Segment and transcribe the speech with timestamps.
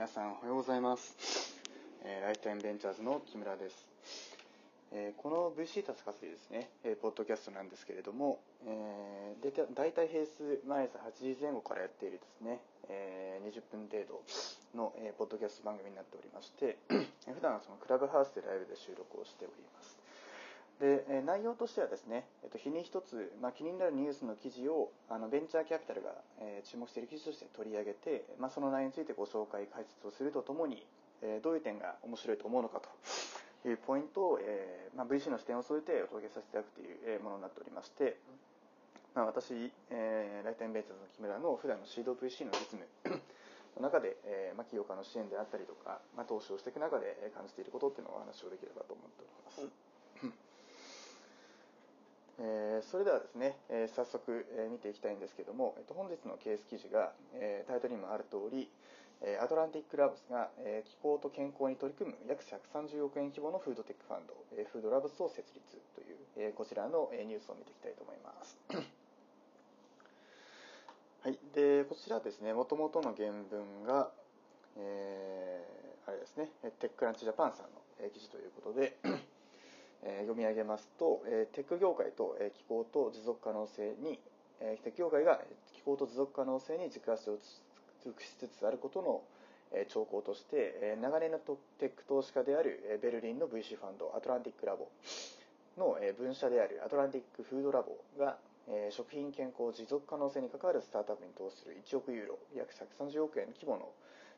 [0.00, 1.12] 皆さんおはようございます、
[2.08, 3.84] えーライフタイムベンチャーズの木村です、
[4.96, 14.24] えーこの VC 達活ですね、えーポッドキャストなんですけれども、えー、でた大体平数毎朝8時前後からやっているですね、えー20分程度
[14.72, 16.80] の、えーポッドキャスト番組になっておりまして
[17.28, 19.99] え普段はそのクラブハウスでライブで収録をしております。
[20.80, 26.10] で、え内容としてはですね、えっと、日に一つ、まあ、気になるニュースの記事をあのベンチャーキャピタルが、
[26.40, 30.84] えー注目している記事として取り上げて、まあ、その内容についてご紹介解説をするとともに、
[31.22, 38.16] えーどういう点が面白いと思うのかというポイントを、えーまあ、VC の視点を添えてお届けさせていただくというものになっておりまして、
[39.14, 39.52] まあ、私、
[39.90, 42.88] えーライタインベンチャーズの木村の普段のシード VC の実務
[43.76, 49.89] の中で、えーまあ、起業家の支援であったりとか、まあ、投資をしていく中で感じていることっていうのをお話をできればと思っております。
[52.42, 58.70] えーそれではですね、えー早速、えー見ていきたいんですけども、えっと、本日のケース記事が、えータイトルにもある通り、
[59.20, 68.56] えーアトランティック・ラブスが、えー気候と健康に取り組む約130億円規模のフードテックファンド、えーフードラブスを設立という、えーこちらの、えーニュースを見ていきたいと思います。
[71.20, 74.10] はい、でこちらですね、もともとの原文が、
[74.78, 76.48] えーあれですね、
[76.80, 78.96] テックランチジャパンさんの、え記事ということで、
[80.02, 84.18] えー読み上げますと、えーテック業界と、えー気候と持続可能性に、
[84.60, 85.40] えーテック業界が
[85.74, 87.38] 気候と持続可能性に軸足を
[88.04, 89.22] 尽くしつつあることの、
[89.72, 94.88] えー兆候として、えー長年のテック投資家である、えーベルリンの VC ファンドアトランティックラボ
[95.76, 98.36] の、えー分社であるアトランティックフードラボが、
[98.68, 103.88] えー食品健康持続可能性に関わるスタートアップに投資する1億ユーロ約130億円規模の、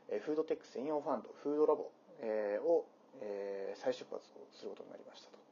[0.09, 1.91] えーフードテック専用ファンドフードラボ、
[2.21, 2.85] えーを、
[3.21, 5.52] えー再出発をすることになりましたと。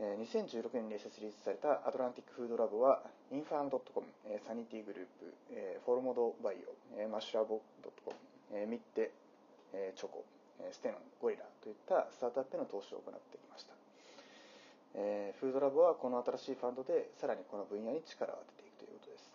[0.00, 7.60] えー2016年に設立されたアトランティックフードラボはインファーム .com、えーサニティグループ、えーフォルモドバイオ、えーマッシュラボ
[8.04, 8.16] .com、
[8.52, 9.10] えーミッテ、
[9.72, 10.24] えーチョコ、
[10.60, 13.74] えーステノン、ゴリラといったスタートアップへの投資を行ってきました。
[14.94, 19.30] えーフードラボはこの新しいファンドでさらにこの分野に力を当てていくということです。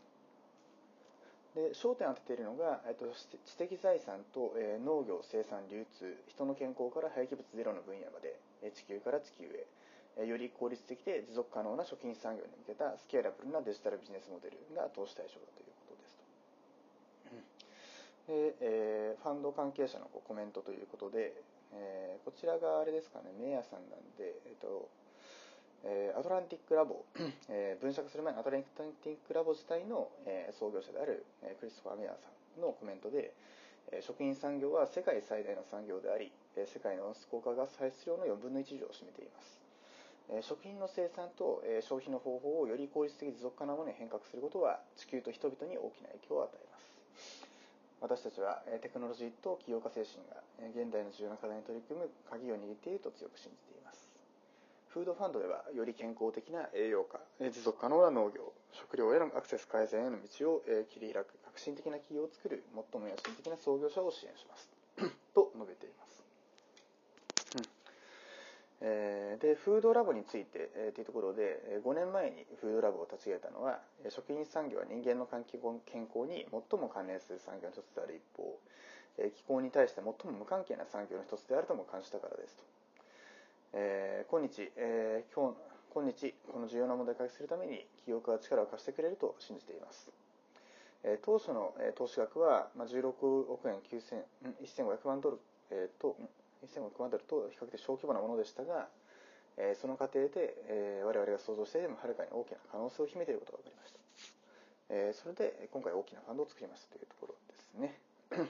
[1.55, 9.65] で焦点を当てているのが、えっと、知的財産と、えー農業生産流通人の健康から廃棄物ゼロの分野まで、えー地球から地球へ
[10.25, 16.23] より効率的で持続可能な食品産業に向けたスケーラブルなデジタルビジネスモデルが投資対象だということですと。
[18.27, 21.33] でえーファンド関係者のコメントということで、
[21.73, 24.87] えーこちらがあれですかね、メイヤさんなんで、えっと
[25.83, 27.03] えーアトランティックラボ、
[27.49, 32.27] えー分社化する前のアトランティックラボ自体の、えー創業者である、えークリストファー・メイヤさ
[32.59, 33.33] んのコメントで、
[33.91, 39.68] えー食品産業は世界最大の産業であり、えー世界の温室効果ガス排出量の4分の1以上を占めています。
[40.41, 47.47] 食品の生産と、消費の方法をより効率的持続可能なものに変革することは地球と人々に大きな影響を与えます。
[48.01, 50.39] 私たちはテクノロジーと起業家精神が
[50.71, 54.07] 現代の重要な課題に取り組む鍵を握っていると強く信じています。
[54.89, 64.69] フードファンドではより健康的な栄養価、持続可能な農業、食料へのアクセス改善への道を切り開く革新的な企業を作る最も野心的な創業者を支援します。
[65.33, 66.08] と述べています。
[68.81, 73.79] えでフードラボについて、えーというところで5年前にフードラボを立ち上げたのは
[74.09, 78.59] 食品産業は人間の環境健康に最も関連する産業の一つである一方
[79.19, 82.63] え気候に対して最も無関係な産業の一つであるとも感じたからですと、
[83.73, 85.57] えー今日、えー今日
[85.91, 90.11] 今日この重要な問題を解決するために起業家は力を貸してくれると信じています。
[91.23, 93.07] 当初の、投資額は、16
[93.49, 95.39] 億円9500万ドル、
[95.97, 96.15] と
[96.67, 98.87] 1500万ドルと比較的小規模なものでしたが、
[99.57, 103.99] えーその過程で、えー我々が想像しているよりもはるかに大きな可能性を秘めていることが分かりました、
[104.89, 107.99] えーそれで今回大きなファンドを作りましたというところですね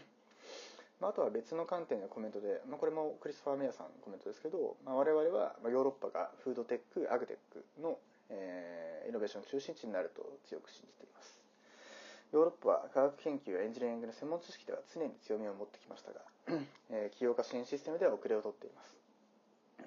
[1.00, 7.98] まあ、あとは別の観点のコメントで、まあ、これもクリスファー・メイヤーさんのコメントですけど、まあ、我々はヨーロッパがフードテック、アグテックの、
[8.30, 11.49] えーイノベーション中心地になると強く信じています。
[12.32, 16.22] ヨーロッパは科学研究やエンジニアリングの専門知識では常に強みを持ってきましたが、
[16.92, 18.96] えー起業家支援システムでは遅れをとっています。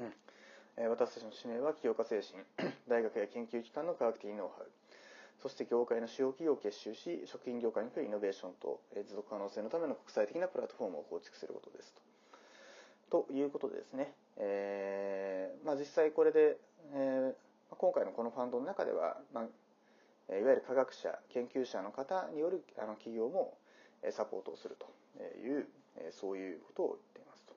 [0.00, 0.12] うん
[0.76, 2.42] えー私たちの使命は起業家精神、
[2.88, 4.70] 大学や研究機関の科学的ノウハウ、
[5.40, 11.94] そして業界の主要企業を結集し、食品業界におけるイノベーションとえー持続可能性のための国際的なプラットフォームを構築することです
[13.10, 13.24] と。
[13.24, 16.56] ということでですね、えーまあ、実際これで、
[16.92, 19.50] えー今回のこのファンドの中では、まあ、えー
[20.40, 23.56] いわゆる科学者、研究者の方によるあの企業も
[24.10, 24.86] サポートをすると
[25.38, 25.66] いう、
[26.10, 27.54] そういうことを言っていますと。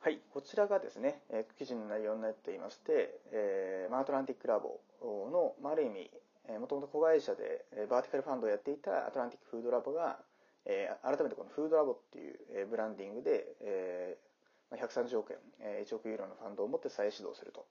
[0.00, 1.22] はい、こちらがですね、
[1.58, 6.10] 記事の内容になっていまして、えマートランティックラボの、あ、る意味、
[6.60, 10.18] もともと子会社でバーティカルファンドをやっていたアトランティックフードラボが、
[10.64, 14.16] え、改めてこの FoodLabs っていう、ブランディングで、え、
[14.72, 17.66] 130億円、1億ユーロのファンドを持って再始動すると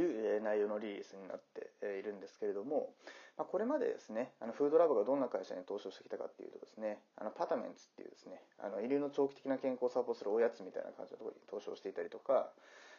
[0.00, 2.90] いう内容のリリースになっているんですけれども、
[3.38, 12.50] ま、これまでですねあの FoodLabs がどんな会社に投資をしてきたかっていうとですねあのパタメンツっていうですねあの遺留の長期的な健康をサポートするおやつみたいな感じのところに投資をしていたりとか、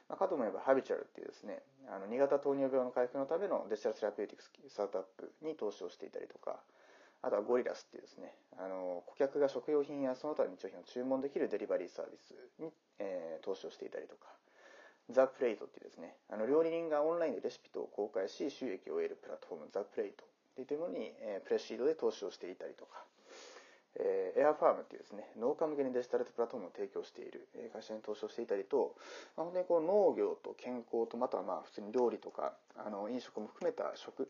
[0.10, 1.60] ま、かと思えば Habitual っていうですね
[1.92, 6.60] あの2型糖尿病の回復のための Digital Therapeutics スタートアップに投資をしていたりとか
[7.26, 12.70] あとはゴリラスっていうですねあの顧客が食料品やその他の日用品を注文できるデリバリーサービスに、
[13.00, 14.30] えー、投資をしていたりとか
[15.12, 20.24] ザ・プレイトっていうですね、あの料理人がオンラインでレシピ等を公開し収益を得るプラットフォームザ・プレイト
[20.56, 23.04] というものに、えー、プレシードで投資をしていたりとか、
[24.00, 28.96] えー、エアファームっていうですね、農家向けにデジタルプラットフォームを提供している会社に投資をしていたりと、
[29.38, 34.26] まあ、本当にこう農業と健康と、またはまあ普通に料理とか、あの飲食も含めた食っ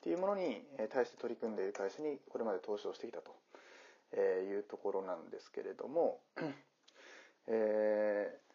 [0.00, 3.34] ていうものに対して取り組んでいる会社にこれまで投資をしてきたと
[4.16, 6.20] いうところなんですけれども、
[7.48, 8.45] えー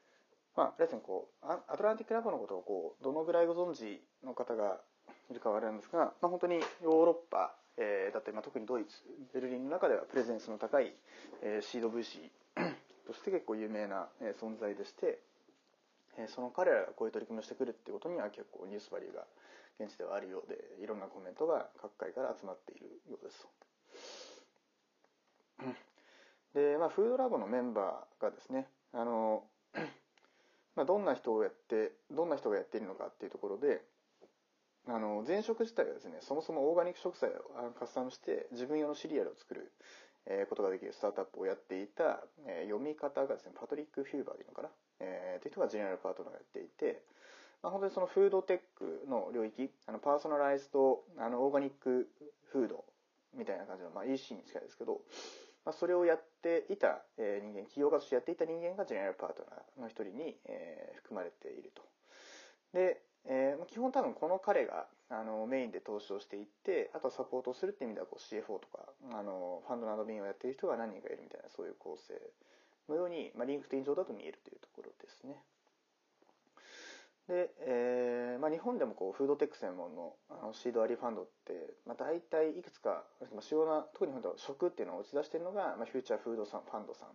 [0.56, 4.82] まあ、レッスンこうアトランティックラボのことをこうどのぐらいご存知の方が
[5.30, 8.98] いるかはあれなんですが、まあ、本当にヨーロッパ、えー、だったり、まあ、特にドイツ
[9.34, 10.94] ベルリンの中ではプレゼンスの高い、
[11.42, 12.30] えー、シード VC
[13.08, 15.20] として結構有名な、えー、存在でして、
[16.18, 19.26] えー、その彼らがこういう取り組みをしてくるってことには結構ニュースバリューが
[19.80, 23.48] 現地ではあるようでいろんなコメントが各界から集まっているようです。
[26.54, 29.44] で、まあ、フードラボのメンバーがですねあの
[30.76, 33.82] まあ、どんな人をやってどんな人がやっているのかっていうところで
[34.88, 39.72] あの前職自体はですねそもそもオーガニック食材をカスタムして自分用のシリアルを作る、
[40.26, 44.70] えー、ことができるスタートアップをやっていた、えー、読み方がですねパトリック・フューバーでいいのかな、
[45.00, 47.04] えー、という人がジェネラルパートナーをやっていて、
[47.62, 52.10] まあ、本当にそのフードテックの領域あのパーソナライズとあのオーガニック
[52.52, 52.86] フード
[53.38, 55.02] みたいな感じの、まあ、EC に近いですけど
[55.66, 61.84] まあ、それをやっていた、人間、企業家としてやっていた人間がジェネラルパートナーの一人に、えー、含まれていると。
[62.74, 68.80] で、えー、基本多分この彼があのメインで投資をしていってあとはサポートするっていう意味ではこう CFO とか
[69.12, 72.16] あのファンドのアドミンをやっている人が何人かいるみたいなそういう構成
[72.90, 75.36] のように、まあ、 LinkedIn 上だと見えるというところですね。
[77.28, 81.54] で、えーまあ、日本でもこうフードテック専門のあのシードアーリーファンドって、
[81.86, 83.04] まあ、大体いくつか、
[83.34, 87.10] まあ、主要な特に本当は食っていうのを打ち出しているのが、まあ、 Future Food さん Fund さん、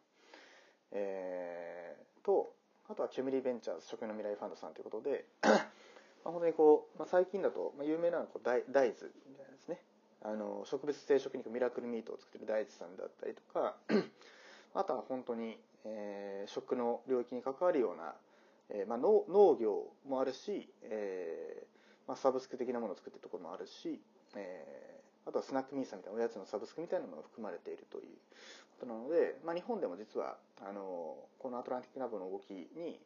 [0.92, 2.52] えー、と
[2.88, 9.82] あとは Kemuri Ventures 食の未来ファンドさんということで まあ本当にこう、まあ、最近だと、まあ、有名なのはこう大 DAIZ みたいなですね。
[10.22, 13.76] あの植物性食肉ミラクルミートを作っている DAIZ さんだったりとか
[14.74, 18.16] あとは本当に、えー、食の領域に関わるような
[18.70, 24.00] えーまあ、農農業もあるし、えーまあ、サブスク的なものを作ってるところもあるし、
[24.36, 28.04] えー、あとはスナックミーサーみたいなおやつのサブスクみたいなものが含まれているという
[28.78, 32.98] ことなので、まあ、日本でも実はあのこのアトランティックラボの動きに、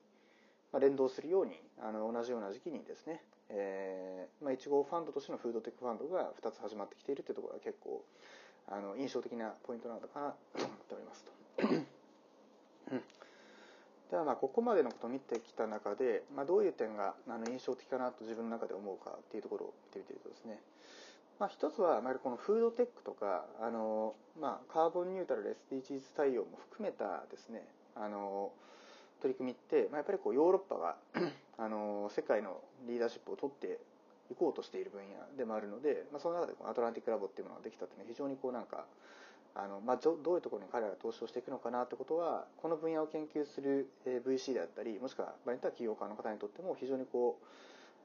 [0.72, 8.04] まあ、連動するようにあの同じような時期にですね、えーまあ、1号ファンドとしてのフードテックファンドが2つ始まってきているというところが結構
[8.68, 11.32] あの印象的なポイントなのかなと思っておりますと。
[12.92, 13.06] うん
[14.10, 20.58] ではまあここまでのことを見てきた中で、まあ、どういう点があの印象的かなと自分の中で思うかっていうところを見てみてるとですね、
[21.38, 27.62] まあ、一つは、まあ、このフードテックとかあの、まあ、カーボンニュートラル SDGs 対応も含めたですね
[27.94, 28.50] あの
[29.22, 30.96] 取り組みって、まあ、やっぱりこうヨーロッパが
[31.58, 32.58] あの世界の
[32.88, 33.78] リーダーシップを取って
[34.32, 38.86] いこうとしている分野でもあるので、まあ、その中でこのアトランティックラボっていうものができたっていうのは非常にこうなんか
[39.54, 47.44] あの、まあ、どういうところに彼らが投資をしていくのかなってことはこの分野を研究する VC であったりもしくは場合によっては企業家の方にとっても非常にこう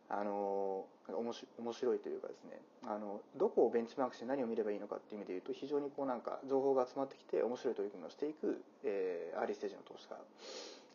[0.10, 10.16] あの面白いというかですねあのどこをベンチマークして何を見ればいいのかっていう意味で言うと非常にこうなんか情報が集まってきて面白い取り組みをしていく、えー、アーリーステージの投資家、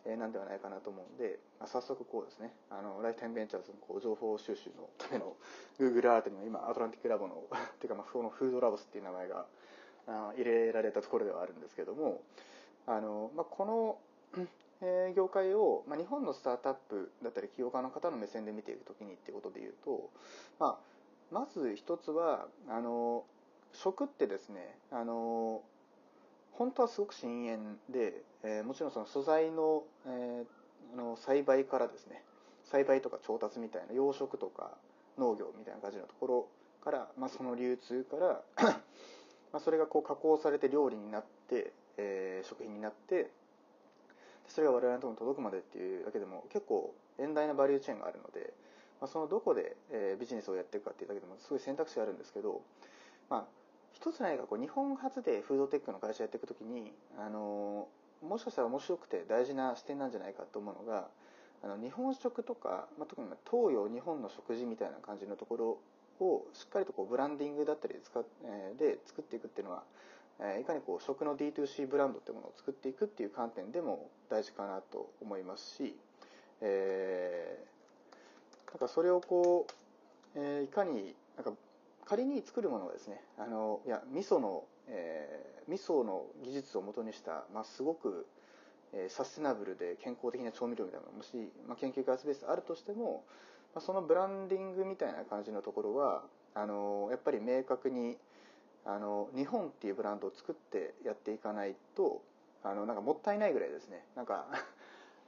[0.07, 5.35] えー、なんではないかなと思うんで、まあ、早速こうですねあのライフタイムベンチャーズのこう情報収集のための
[5.79, 7.39] Google アートにも今アトランティックラボのっ
[7.83, 9.47] ていうかまあそのフードラボスっていう名前が
[10.07, 12.23] 入れられたところではあるんですけども
[12.87, 13.65] あの、まあ、こ
[14.35, 14.47] の、
[14.81, 20.11] えー、業界を、まあ、日本のスタートアップだったり起業家の方の目線で見ていくときにっていうことでいうと、
[20.59, 20.77] まあ、
[21.31, 23.25] まず一つはあの
[23.73, 25.63] 食ってですねあの
[26.53, 27.59] 本当はすごく深淵
[27.91, 32.23] で、えー、もちろんその素材の,、えー、の栽培からですね
[32.65, 34.73] 栽培とか調達みたいな養殖とか
[35.19, 36.49] 農業みたいな感じのところ
[36.85, 38.43] から、まあ、その流通から
[39.53, 43.31] まあ、それがこう加工されて料理になって、えー、食品になって
[44.49, 48.53] それが我々のところに届くまでっていうだけでも結構遠大なバリューチェーンがあるので、
[49.01, 52.63] まあ、そのどこで、え、ビジネスをやっていくかっていうだけでもすごい選択肢があるんですけど、
[53.29, 53.45] まあ、
[53.93, 57.87] 一つ何かこう日本初でフードテックの会社やっていくときに、あの
[58.27, 61.09] もしかしたら面白くて大事な視点なんじゃないかと思うのが
[61.63, 65.79] あの日本食とか、まあ、特に東洋日本の食事みたいな感じのところ
[66.25, 69.83] をしっかりとこうブランディングだったりで使えで作っていくっていうのは、
[70.41, 75.95] えいかにこう食の D2C ブランドっていうものを作っていくっていう観点でも大事かなと思いますし、
[76.61, 77.71] えー
[78.71, 79.73] なんかそれをこう、
[80.37, 81.53] えいかになんか
[82.05, 88.27] 仮に作るものはですねあのいや味噌の、えー味噌の技術をもとにした、まあ、すごく、
[88.93, 91.31] えサステナブルで健康的な調味料みたいなのもし、
[91.69, 93.23] まあ、研究開発ベースあるとしても、
[93.75, 96.23] ま、そのブランディングみたいな感じのところは
[96.55, 98.17] あのやっぱり明確に
[98.85, 102.23] あの日本っていうブランドを作ってやっていかないと
[102.65, 104.05] あのなんかもったいないぐらいですね。
[104.17, 104.47] なんか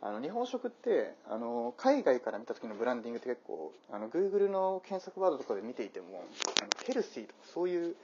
[0.04, 6.24] あの日本食ってあの海外から見た時のブランディングって結構あの Google の検索ワードとかで見ていても
[6.60, 7.94] あのヘルシーとかそういう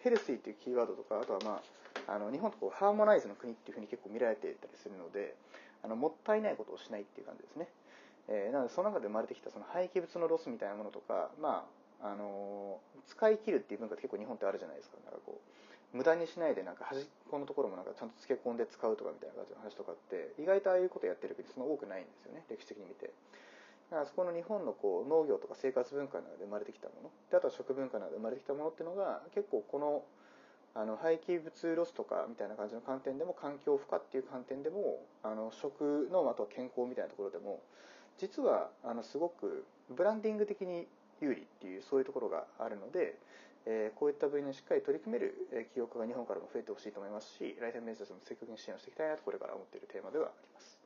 [0.00, 1.62] ヘルシーっていうキーワードとかあとはま
[2.08, 5.36] ああの日本とこうハーモナイズの国っていうふうに結構見られていたりするので
[5.84, 7.68] あのもったいないことをしないっていう感じですね、
[8.28, 11.66] えーなのでその中で生まれてきたその廃棄物のロスみたいなものとかま
[12.02, 14.96] ああの使い切るっていう文化って結構日本ってあるじゃないですか。
[15.04, 23.12] なんかこう無駄にしないでなんか端っこのところもなんかちゃんと漬け込んで使うとかみたいな感じの話とかって意外とああいうことやってる国そんな多くないんですよね歴史的に見て。
[23.92, 27.10] だからそこの日本のこう農業とか生活文化の中で生まれてきたもの。
[27.30, 30.02] であとは食文化の中で生まれてきたものっていうのが結構この
[30.74, 37.60] あの廃棄物ロスとかみたいな感じの観点でも環境負荷っていう観点でもあの食のあとは健康みたいなところでも
[38.22, 40.86] 実はあのすごくブランディング的に
[41.20, 43.18] 有利っていうそういうところがあるので、
[43.66, 50.78] えーこういった分野にしっかり取り組めるえー起業家が日本からも増えてほしいと思いますしライセンベンチャーズも積極的に支援をしていきたいなとこれから思っているテーマではあります。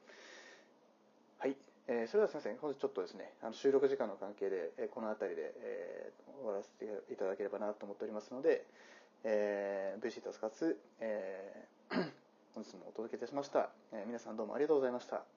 [1.40, 1.56] はい、
[1.88, 8.64] えーそれではすみません本日ちょっとですねあの収録時間の関係で、えこの辺りで、えー終わらせていただければなと思っておりますので、
[9.24, 11.96] えー、VC タスカツ、えー
[12.56, 15.26] 本日もお届けいたしました、えー皆さんどうもありがとうございました。